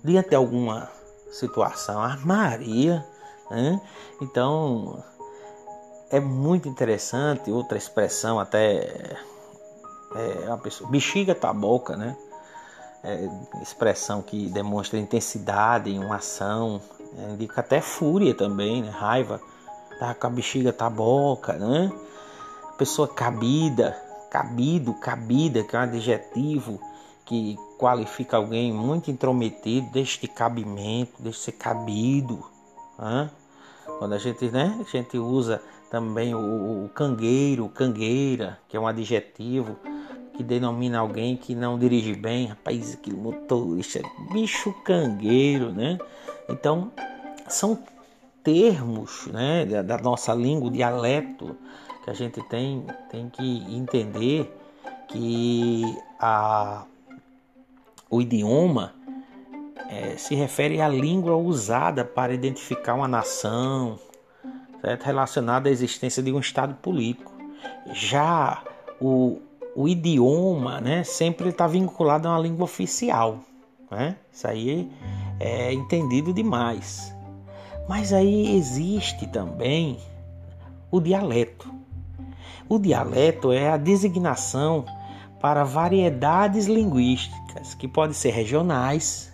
diante 0.04 0.30
de 0.30 0.36
alguma 0.36 0.95
situação. 1.32 2.02
A 2.02 2.18
Maria, 2.18 3.06
né? 3.50 3.82
então 4.22 5.04
é 6.10 6.20
muito 6.20 6.68
interessante. 6.68 7.52
Outra 7.52 7.78
expressão 7.78 8.40
até 8.40 9.18
é 10.16 10.48
uma 10.48 10.58
pessoa, 10.58 10.90
bexiga 10.90 11.36
tua 11.36 11.54
boca, 11.54 11.98
né? 11.98 12.16
é, 13.06 13.30
expressão 13.62 14.22
que 14.22 14.50
demonstra 14.50 14.98
intensidade 14.98 15.92
em 15.92 16.04
uma 16.04 16.16
ação, 16.16 16.82
é, 17.18 17.34
indica 17.34 17.62
até 17.62 17.80
fúria 17.80 18.34
também, 18.34 18.82
né? 18.82 18.90
raiva, 18.90 19.40
tá 20.00 20.16
com 20.16 20.28
a 20.28 20.30
bexiga 20.32 20.74
tá 20.74 20.90
boca, 20.90 21.54
né? 21.54 21.92
Pessoa 22.78 23.08
cabida, 23.08 23.96
cabido, 24.32 24.94
cabida, 24.96 25.64
que 25.64 25.76
é 25.76 25.80
um 25.80 25.84
adjetivo 25.84 26.80
que 27.24 27.58
qualifica 27.78 28.38
alguém 28.38 28.72
muito 28.74 29.12
intrometido, 29.12 29.90
deste 29.92 30.28
cabimento, 30.28 31.22
deste 31.22 31.52
cabido. 31.52 32.44
Né? 32.98 33.30
Quando 34.00 34.14
a 34.14 34.18
gente, 34.18 34.46
né, 34.50 34.78
a 34.80 34.90
gente 34.90 35.18
usa 35.18 35.62
também 35.90 36.34
o, 36.34 36.86
o 36.86 36.90
cangueiro, 36.90 37.70
cangueira, 37.70 38.60
que 38.68 38.76
é 38.76 38.80
um 38.80 38.88
adjetivo 38.88 39.78
que 40.36 40.44
denomina 40.44 41.00
alguém 41.00 41.38
que 41.38 41.56
não 41.56 41.80
dirige 41.80 42.14
bem, 42.14 42.48
rapaz, 42.48 42.96
que 42.96 43.14
motorista, 43.14 44.02
bicho 44.32 44.74
cangueiro, 44.84 45.72
né? 45.72 45.98
Então, 46.50 46.92
são 47.48 47.80
termos 48.44 49.28
né, 49.28 49.66
da 49.66 49.98
nossa 49.98 50.34
língua, 50.34 50.68
o 50.68 50.72
dialeto, 50.72 51.56
que 52.04 52.10
a 52.10 52.14
gente 52.14 52.42
tem, 52.44 52.86
tem 53.10 53.30
que 53.30 53.76
entender 53.76 54.54
que 55.08 55.84
a, 56.20 56.84
o 58.16 58.22
idioma 58.22 58.94
é, 59.90 60.16
se 60.18 60.36
refere 60.36 60.80
à 60.80 60.88
língua 60.88 61.36
usada 61.36 62.06
para 62.06 62.34
identificar 62.34 62.94
uma 62.94 63.08
nação, 63.08 64.00
certo? 64.80 65.04
relacionada 65.04 65.68
à 65.68 65.72
existência 65.72 66.24
de 66.24 66.32
um 66.32 66.40
Estado 66.40 66.76
político. 66.76 67.34
Já 67.92 68.64
o, 69.02 69.40
o 69.76 69.88
idioma 69.88 70.80
né, 70.80 71.04
sempre 71.04 71.50
está 71.50 71.68
vinculado 71.68 72.28
a 72.28 72.32
uma 72.32 72.40
língua 72.40 72.64
oficial. 72.64 73.40
Né? 73.92 74.16
Isso 74.32 74.48
aí 74.48 74.90
é 75.40 75.74
entendido 75.74 76.34
demais. 76.34 77.14
Mas 77.88 78.14
aí 78.14 78.56
existe 78.56 79.28
também 79.28 80.00
o 80.90 81.02
dialeto. 81.02 81.70
O 82.70 82.80
dialeto 82.80 83.52
é 83.52 83.70
a 83.70 83.78
designação 83.78 84.86
para 85.40 85.64
variedades 85.64 86.66
linguísticas 86.66 87.74
que 87.74 87.88
podem 87.88 88.14
ser 88.14 88.32
regionais, 88.32 89.34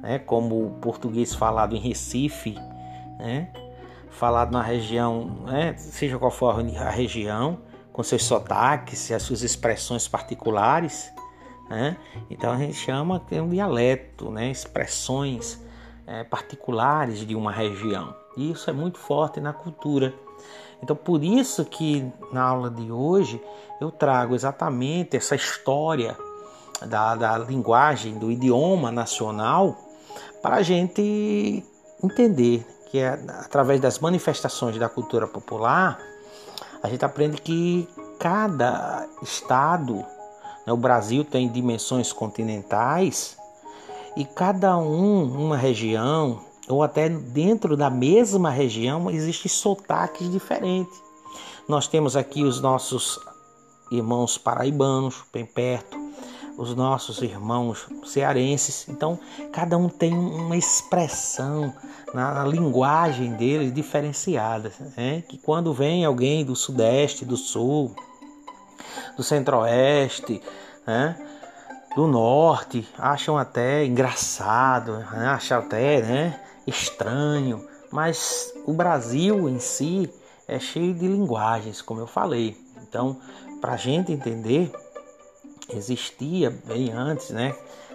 né, 0.00 0.18
como 0.18 0.66
o 0.66 0.70
português 0.80 1.34
falado 1.34 1.76
em 1.76 1.78
Recife, 1.78 2.54
né, 3.18 3.52
falado 4.10 4.52
na 4.52 4.62
região, 4.62 5.24
né, 5.46 5.74
seja 5.76 6.18
qual 6.18 6.30
for 6.30 6.58
a 6.58 6.90
região, 6.90 7.58
com 7.92 8.02
seus 8.02 8.24
sotaques 8.24 9.10
e 9.10 9.14
as 9.14 9.22
suas 9.22 9.42
expressões 9.42 10.08
particulares. 10.08 11.12
Né? 11.68 11.96
Então 12.28 12.52
a 12.52 12.56
gente 12.56 12.74
chama 12.74 13.20
de 13.30 13.40
um 13.40 13.48
dialeto, 13.48 14.30
né, 14.30 14.50
expressões 14.50 15.62
é, 16.06 16.24
particulares 16.24 17.26
de 17.26 17.34
uma 17.34 17.52
região. 17.52 18.14
Isso 18.40 18.70
é 18.70 18.72
muito 18.72 18.98
forte 18.98 19.40
na 19.40 19.52
cultura. 19.52 20.14
Então 20.82 20.96
por 20.96 21.22
isso 21.22 21.64
que 21.64 22.10
na 22.32 22.42
aula 22.42 22.70
de 22.70 22.90
hoje 22.90 23.42
eu 23.80 23.90
trago 23.90 24.34
exatamente 24.34 25.16
essa 25.16 25.34
história 25.34 26.16
da, 26.86 27.14
da 27.14 27.38
linguagem, 27.38 28.18
do 28.18 28.30
idioma 28.30 28.90
nacional, 28.90 29.76
para 30.42 30.56
a 30.56 30.62
gente 30.62 31.64
entender 32.02 32.66
que 32.90 32.98
é, 32.98 33.08
através 33.40 33.80
das 33.80 33.98
manifestações 33.98 34.78
da 34.78 34.88
cultura 34.88 35.26
popular, 35.26 35.98
a 36.82 36.88
gente 36.88 37.04
aprende 37.04 37.40
que 37.40 37.88
cada 38.18 39.06
estado, 39.22 39.96
né, 40.66 40.72
o 40.72 40.76
Brasil 40.76 41.24
tem 41.24 41.48
dimensões 41.48 42.12
continentais, 42.12 43.38
e 44.16 44.24
cada 44.24 44.76
um, 44.76 45.22
uma 45.22 45.56
região, 45.56 46.40
ou 46.70 46.82
até 46.82 47.08
dentro 47.08 47.76
da 47.76 47.90
mesma 47.90 48.50
região, 48.50 49.10
existem 49.10 49.50
sotaques 49.50 50.30
diferentes. 50.30 51.02
Nós 51.68 51.86
temos 51.86 52.16
aqui 52.16 52.42
os 52.44 52.60
nossos 52.60 53.18
irmãos 53.90 54.38
paraibanos, 54.38 55.22
bem 55.32 55.44
perto, 55.44 55.98
os 56.56 56.74
nossos 56.74 57.22
irmãos 57.22 57.86
cearenses. 58.04 58.88
Então, 58.88 59.18
cada 59.52 59.76
um 59.78 59.88
tem 59.88 60.12
uma 60.12 60.56
expressão 60.56 61.72
na, 62.12 62.44
linguagem 62.44 63.32
deles 63.32 63.72
diferenciada. 63.72 64.72
Né? 64.96 65.22
Que 65.28 65.38
quando 65.38 65.72
vem 65.72 66.04
alguém 66.04 66.44
do 66.44 66.54
Sudeste, 66.54 67.24
do 67.24 67.36
Sul, 67.36 67.94
do 69.16 69.22
Centro-Oeste, 69.22 70.42
né? 70.86 71.16
do 71.96 72.06
Norte, 72.06 72.86
acham 72.98 73.36
até 73.36 73.84
engraçado, 73.84 74.98
né? 74.98 75.28
acham 75.28 75.58
até 75.58 76.02
né? 76.02 76.40
Estranho. 76.70 77.66
Mas 77.90 78.54
o 78.66 78.72
Brasil 78.72 79.48
em 79.48 79.58
si 79.58 80.08
é 80.46 80.58
cheio 80.58 80.94
de 80.94 81.06
linguagens, 81.06 81.82
como 81.82 82.00
eu 82.00 82.06
falei. 82.06 82.56
Então, 82.88 83.18
para 83.60 83.72
a 83.72 83.76
gente 83.76 84.12
entender, 84.12 84.72
existia 85.68 86.50
bem 86.66 86.90
antes, 86.92 87.30
né? 87.30 87.54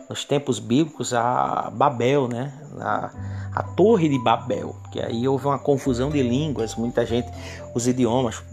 Nos 0.09 0.23
tempos 0.23 0.59
bíblicos, 0.59 1.13
a 1.13 1.71
Babel, 1.73 2.27
né? 2.27 2.53
A, 2.79 3.11
a 3.55 3.63
Torre 3.63 4.07
de 4.07 4.19
Babel, 4.19 4.75
que 4.91 5.01
aí 5.01 5.27
houve 5.27 5.47
uma 5.47 5.57
confusão 5.57 6.09
de 6.09 6.21
línguas, 6.21 6.75
muita 6.75 7.05
gente, 7.05 7.27
os 7.73 7.87
idiomas 7.87 8.43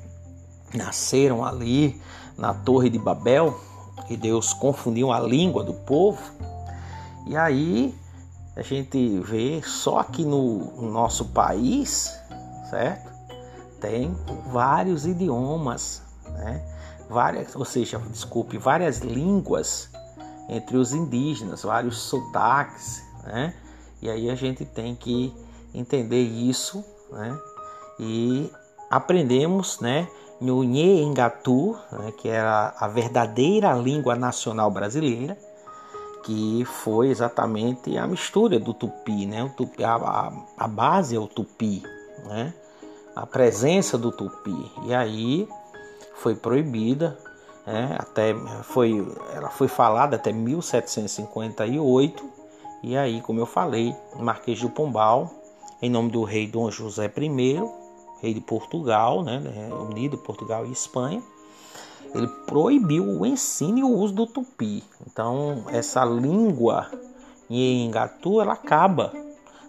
nasceram 0.73 1.45
ali 1.45 2.00
na 2.38 2.55
Torre 2.55 2.88
de 2.88 2.99
Babel, 2.99 3.61
e 4.09 4.17
Deus 4.17 4.52
confundiu 4.52 5.12
a 5.12 5.21
língua 5.21 5.62
do 5.62 5.75
povo. 5.75 6.21
E 7.26 7.37
aí 7.37 7.95
a 8.54 8.62
gente 8.62 9.21
vê 9.21 9.62
só 9.62 9.99
aqui 9.99 10.25
no, 10.25 10.59
no 10.76 10.90
nosso 10.90 11.26
país, 11.26 12.12
certo? 12.68 13.11
Tem 13.80 14.14
vários 14.52 15.06
idiomas, 15.06 16.02
né? 16.26 16.62
várias, 17.09 17.54
ou 17.54 17.64
seja, 17.64 17.99
desculpe, 18.11 18.59
várias 18.59 18.99
línguas 18.99 19.90
entre 20.49 20.76
os 20.76 20.92
indígenas, 20.92 21.62
vários 21.62 21.99
sotaques, 21.99 23.02
né? 23.25 23.54
E 24.00 24.11
aí 24.11 24.28
a 24.30 24.35
gente 24.35 24.64
tem 24.64 24.94
que 24.94 25.32
entender 25.73 26.23
isso, 26.23 26.85
né? 27.10 27.38
E 27.99 28.50
aprendemos, 28.91 29.80
né? 29.80 30.08
No 30.41 30.65
Nhengatu, 30.65 31.78
né? 31.93 32.12
que 32.19 32.28
era 32.28 32.75
a 32.76 32.88
verdadeira 32.88 33.73
língua 33.75 34.17
nacional 34.17 34.71
brasileira, 34.73 35.38
que 36.23 36.65
foi 36.65 37.08
exatamente 37.08 37.97
a 37.97 38.06
mistura 38.06 38.58
do 38.58 38.73
tupi, 38.73 39.26
né? 39.26 39.45
O 39.45 39.50
tupi, 39.50 39.85
a, 39.85 39.95
a, 39.95 40.32
a 40.56 40.69
base 40.69 41.17
é 41.17 41.19
o 41.19 41.26
tupi, 41.26 41.82
né? 42.25 42.54
A 43.15 43.26
presença 43.26 43.99
do 43.99 44.11
tupi. 44.11 44.73
E 44.85 44.95
aí 44.95 45.47
foi 46.15 46.35
proibida, 46.35 47.19
né? 47.67 47.95
até 47.99 48.35
foi, 48.63 49.06
ela 49.35 49.50
foi 49.50 49.69
falada 49.69 50.17
até 50.17 50.32
1758 50.32 52.32
e 52.82 52.97
aí, 52.97 53.21
como 53.21 53.39
eu 53.39 53.47
falei, 53.47 53.95
Marquês 54.17 54.61
do 54.61 54.69
Pombal, 54.69 55.30
em 55.80 55.89
nome 55.89 56.11
do 56.11 56.25
rei 56.25 56.49
Dom 56.49 56.69
José 56.71 57.11
I, 57.17 57.63
rei 58.21 58.35
de 58.35 58.41
Portugal, 58.41 59.23
né? 59.23 59.41
unido 59.89 60.19
Portugal 60.19 60.67
e 60.67 60.73
Espanha, 60.73 61.23
ele 62.15 62.28
proibiu 62.47 63.04
o 63.04 63.26
ensino 63.26 63.78
e 63.78 63.82
o 63.82 63.88
uso 63.88 64.15
do 64.15 64.26
tupi. 64.26 64.84
Então, 65.06 65.65
essa 65.69 66.04
língua 66.04 66.91
em 67.49 67.86
Engatu, 67.86 68.41
ela 68.41 68.52
acaba. 68.52 69.12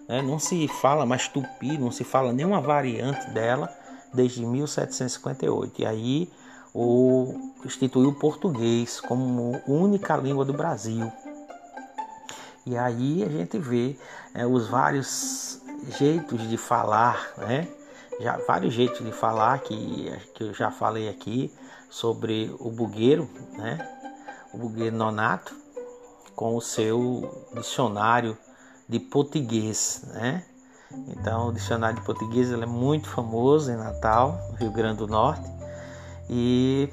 Né? 0.08 0.20
Não 0.22 0.38
se 0.38 0.68
fala 0.68 1.06
mais 1.06 1.28
tupi, 1.28 1.78
não 1.78 1.90
se 1.90 2.04
fala 2.04 2.32
nenhuma 2.32 2.60
variante 2.60 3.30
dela 3.30 3.68
desde 4.12 4.44
1758. 4.44 5.82
E 5.82 5.86
aí 5.86 6.30
o 6.74 7.52
instituiu 7.64 8.10
o 8.10 8.14
português 8.14 9.00
como 9.00 9.60
única 9.66 10.16
língua 10.16 10.44
do 10.44 10.52
Brasil. 10.52 11.10
E 12.66 12.76
aí 12.76 13.22
a 13.22 13.28
gente 13.28 13.58
vê 13.58 13.96
é, 14.34 14.46
os 14.46 14.68
vários 14.68 15.60
jeitos 15.98 16.48
de 16.48 16.56
falar, 16.56 17.32
né? 17.38 17.68
Já, 18.20 18.38
vários 18.46 18.72
jeitos 18.72 19.04
de 19.04 19.12
falar 19.12 19.58
que, 19.58 20.12
que 20.34 20.44
eu 20.44 20.54
já 20.54 20.70
falei 20.70 21.08
aqui 21.08 21.52
sobre 21.94 22.52
o 22.58 22.72
bugueiro, 22.72 23.30
né? 23.56 23.88
O 24.52 24.58
bugueiro 24.58 24.96
nonato 24.96 25.54
com 26.34 26.56
o 26.56 26.60
seu 26.60 27.46
dicionário 27.54 28.36
de 28.88 28.98
português, 28.98 30.04
né? 30.12 30.44
Então, 31.06 31.48
o 31.48 31.52
dicionário 31.52 32.00
de 32.00 32.04
português 32.04 32.50
é 32.50 32.66
muito 32.66 33.08
famoso 33.08 33.70
em 33.70 33.76
Natal, 33.76 34.36
Rio 34.58 34.72
Grande 34.72 34.98
do 34.98 35.06
Norte. 35.06 35.48
E, 36.28 36.88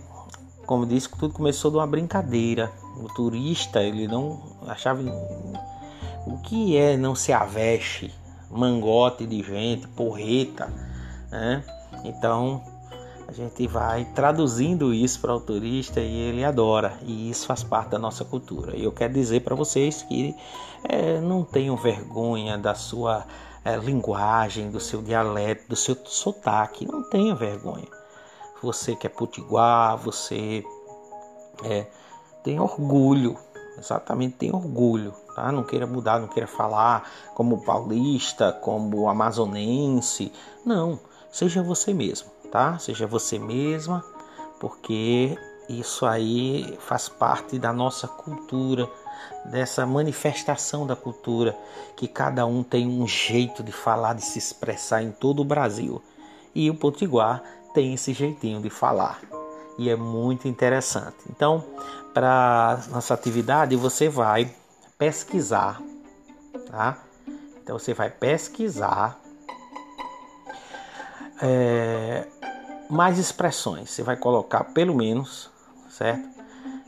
como 0.67 0.85
disse, 0.85 1.09
tudo 1.09 1.33
começou 1.33 1.71
de 1.71 1.77
uma 1.77 1.87
brincadeira. 1.87 2.71
O 2.97 3.07
turista, 3.11 3.81
ele 3.81 4.07
não 4.07 4.39
achava 4.67 5.01
o 6.27 6.37
que 6.43 6.77
é 6.77 6.95
não 6.95 7.15
se 7.15 7.33
aveste, 7.33 8.13
mangote 8.51 9.25
de 9.25 9.41
gente, 9.41 9.87
porreta, 9.87 10.71
né? 11.31 11.63
Então, 12.03 12.70
a 13.31 13.33
gente 13.33 13.65
vai 13.65 14.03
traduzindo 14.13 14.93
isso 14.93 15.21
para 15.21 15.33
o 15.33 15.39
turista 15.39 16.01
e 16.01 16.13
ele 16.13 16.43
adora, 16.43 16.97
e 17.01 17.29
isso 17.29 17.47
faz 17.47 17.63
parte 17.63 17.91
da 17.91 17.97
nossa 17.97 18.25
cultura. 18.25 18.75
E 18.75 18.83
eu 18.83 18.91
quero 18.91 19.13
dizer 19.13 19.39
para 19.39 19.55
vocês 19.55 20.03
que 20.03 20.35
é, 20.83 21.21
não 21.21 21.45
tenham 21.45 21.77
vergonha 21.77 22.57
da 22.57 22.75
sua 22.75 23.25
é, 23.63 23.77
linguagem, 23.77 24.69
do 24.69 24.81
seu 24.81 25.01
dialeto, 25.01 25.69
do 25.69 25.77
seu 25.77 25.95
sotaque. 26.03 26.85
Não 26.85 27.03
tenha 27.03 27.33
vergonha. 27.33 27.87
Você 28.61 28.97
que 28.97 29.07
é 29.07 29.09
potiguar, 29.09 29.95
você 29.95 30.61
é, 31.63 31.87
tem 32.43 32.59
orgulho, 32.59 33.37
exatamente 33.77 34.35
tem 34.35 34.53
orgulho, 34.53 35.13
tá? 35.37 35.53
Não 35.53 35.63
queira 35.63 35.87
mudar, 35.87 36.19
não 36.19 36.27
queira 36.27 36.47
falar 36.47 37.09
como 37.33 37.63
paulista, 37.63 38.51
como 38.51 39.07
amazonense. 39.07 40.33
Não, 40.65 40.99
seja 41.31 41.63
você 41.63 41.93
mesmo, 41.93 42.29
tá? 42.51 42.77
Seja 42.77 43.07
você 43.07 43.39
mesma, 43.39 44.03
porque 44.59 45.37
isso 45.69 46.05
aí 46.05 46.77
faz 46.81 47.07
parte 47.07 47.57
da 47.57 47.71
nossa 47.71 48.07
cultura 48.07 48.87
dessa 49.45 49.85
manifestação 49.85 50.85
da 50.85 50.95
cultura, 50.95 51.57
que 51.95 52.07
cada 52.07 52.45
um 52.45 52.63
tem 52.63 52.87
um 52.87 53.07
jeito 53.07 53.63
de 53.63 53.71
falar, 53.71 54.13
de 54.13 54.23
se 54.23 54.37
expressar 54.37 55.01
em 55.01 55.11
todo 55.11 55.41
o 55.41 55.45
Brasil. 55.45 56.01
E 56.53 56.69
o 56.69 56.75
Potiguar 56.75 57.41
tem 57.73 57.93
esse 57.93 58.13
jeitinho 58.13 58.61
de 58.61 58.69
falar. 58.69 59.21
E 59.77 59.89
é 59.89 59.95
muito 59.95 60.47
interessante. 60.47 61.17
Então, 61.29 61.63
para 62.13 62.79
nossa 62.89 63.13
atividade, 63.13 63.75
você 63.75 64.09
vai 64.09 64.53
pesquisar, 64.97 65.81
tá? 66.69 66.97
Então, 67.63 67.79
você 67.79 67.93
vai 67.93 68.09
pesquisar 68.09 69.19
é, 71.41 72.27
mais 72.91 73.17
expressões. 73.17 73.89
Você 73.89 74.03
vai 74.03 74.17
colocar 74.17 74.65
pelo 74.65 74.93
menos, 74.93 75.49
certo? 75.89 76.27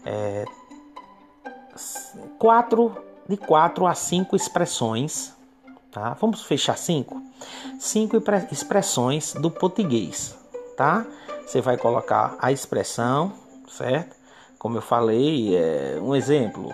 É, 0.05 0.45
quatro, 2.37 2.95
de 3.27 3.37
quatro 3.37 3.87
a 3.87 3.95
cinco 3.95 4.35
expressões, 4.35 5.33
tá? 5.91 6.13
Vamos 6.19 6.43
fechar 6.43 6.77
cinco? 6.77 7.21
Cinco 7.79 8.21
expressões 8.51 9.33
do 9.33 9.49
português, 9.49 10.35
tá? 10.75 11.05
Você 11.45 11.61
vai 11.61 11.77
colocar 11.77 12.35
a 12.39 12.51
expressão, 12.51 13.33
certo? 13.69 14.15
Como 14.59 14.77
eu 14.77 14.81
falei, 14.81 15.55
é, 15.55 15.99
um 16.01 16.15
exemplo, 16.15 16.73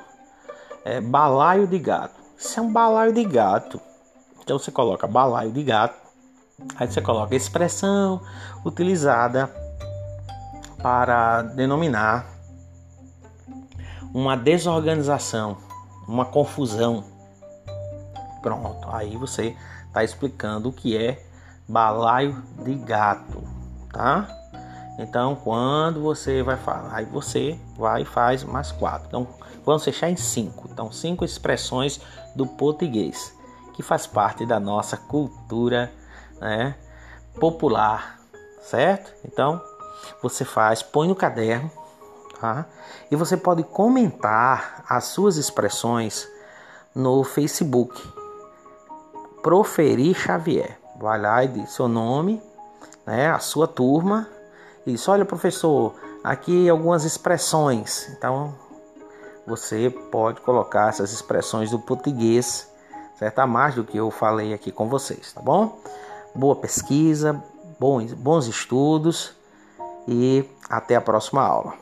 é 0.84 1.00
balaio 1.00 1.68
de 1.68 1.78
gato. 1.78 2.20
Isso 2.38 2.60
é 2.60 2.63
um 2.63 2.72
balaio 2.72 3.13
de 3.13 3.24
gato. 3.26 3.80
Então 4.42 4.58
você 4.58 4.72
coloca 4.72 5.06
balaio 5.06 5.52
de 5.52 5.63
gato, 5.63 6.09
aí 6.76 6.88
você 6.88 7.02
coloca 7.02 7.36
expressão 7.36 8.22
utilizada 8.65 9.54
para 10.82 11.41
denominar 11.41 12.26
uma 14.13 14.36
desorganização, 14.36 15.58
uma 16.08 16.26
confusão. 16.26 17.04
Pronto, 18.41 18.88
aí 18.91 19.15
você 19.17 19.56
está 19.88 20.04
explicando 20.04 20.69
o 20.69 20.74
que 20.74 20.98
é 20.98 21.24
balaio 21.67 22.41
de 22.63 22.74
gato, 22.76 23.43
tá? 23.91 24.28
Então, 24.98 25.36
quando 25.36 26.02
você 26.02 26.43
vai 26.43 26.58
falar, 26.58 26.93
aí 26.93 27.06
você 27.06 27.60
vai 27.78 28.02
e 28.02 28.06
faz 28.06 28.43
mais 28.43 28.72
quatro. 28.72 29.08
Então, 29.08 29.28
vamos 29.65 29.84
fechar 29.84 30.10
em 30.10 30.17
cinco. 30.17 30.67
Então, 30.72 30.91
cinco 30.91 31.24
expressões 31.24 32.02
do 32.36 32.45
português 32.45 33.34
que 33.74 33.84
faz 33.84 34.06
parte 34.06 34.45
da 34.45 34.60
nossa 34.60 34.98
cultura, 34.98 35.89
né, 36.39 36.75
popular, 37.39 38.19
certo? 38.62 39.13
Então, 39.25 39.62
você 40.21 40.45
faz, 40.45 40.82
põe 40.82 41.08
no 41.08 41.15
caderno, 41.15 41.71
tá? 42.39 42.65
E 43.10 43.15
você 43.15 43.38
pode 43.38 43.63
comentar 43.63 44.84
as 44.88 45.06
suas 45.06 45.38
expressões 45.38 46.28
no 46.93 47.23
Facebook. 47.23 48.02
Proferir 49.41 50.15
Xavier. 50.15 50.78
Vai 50.99 51.19
lá 51.19 51.43
e 51.43 51.47
diz 51.47 51.71
seu 51.71 51.88
nome, 51.88 52.41
né, 53.06 53.30
a 53.30 53.39
sua 53.39 53.67
turma. 53.67 54.28
Isso, 54.86 55.12
olha 55.12 55.23
professor, 55.23 55.95
aqui 56.23 56.67
algumas 56.69 57.06
expressões. 57.06 58.10
Então, 58.10 58.54
você 59.47 59.89
pode 60.12 60.41
colocar 60.41 60.89
essas 60.89 61.12
expressões 61.12 61.71
do 61.71 61.80
português, 61.80 62.69
certo? 63.17 63.39
A 63.39 63.47
mais 63.47 63.75
do 63.75 63.84
que 63.84 63.97
eu 63.97 64.12
falei 64.12 64.54
aqui 64.54 64.71
com 64.71 64.88
vocês, 64.88 65.34
tá 65.34 65.41
bom? 65.41 65.80
Boa 66.39 66.56
pesquisa, 66.56 67.43
bons, 67.78 68.13
bons 68.13 68.47
estudos 68.47 69.34
e 70.08 70.45
até 70.69 70.95
a 70.95 71.02
próxima 71.02 71.41
aula. 71.41 71.73